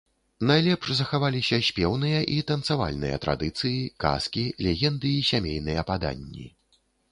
[0.51, 3.77] Найлепш захаваліся спеўныя і танцавальныя традыцыі,
[4.07, 6.51] казкі, легенды і сямейныя паданні.